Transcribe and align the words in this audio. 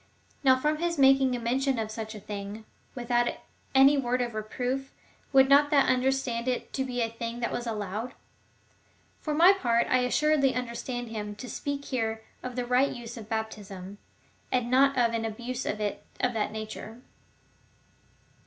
Now 0.43 0.59
from 0.59 0.77
his 0.77 0.97
making 0.97 1.29
mention 1.43 1.77
of 1.77 1.91
such 1.91 2.15
a 2.15 2.19
thing 2.19 2.65
without 2.95 3.27
any 3.75 3.99
word 3.99 4.19
of 4.19 4.33
reproof, 4.33 4.91
who 5.31 5.37
would 5.37 5.47
not 5.47 5.71
under 5.71 6.11
stand 6.11 6.47
it 6.47 6.73
to 6.73 6.83
be 6.83 7.01
a 7.01 7.09
thing 7.11 7.39
that 7.41 7.51
was 7.51 7.67
allowed? 7.67 8.15
For 9.19 9.35
my 9.35 9.53
part, 9.53 9.85
I 9.85 9.99
assuredly 9.99 10.55
understand 10.55 11.09
him 11.09 11.35
to 11.35 11.47
speak 11.47 11.85
here 11.85 12.23
of 12.41 12.55
the 12.55 12.65
right 12.65 12.89
use 12.91 13.15
of 13.15 13.29
baptism, 13.29 13.99
and 14.51 14.71
not 14.71 14.97
of 14.97 15.13
an 15.13 15.23
abuse 15.23 15.67
of 15.67 15.79
it 15.79 16.03
of 16.19 16.33
that 16.33 16.51
nature. 16.51 16.99